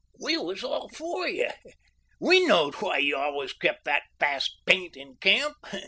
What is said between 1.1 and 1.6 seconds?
you.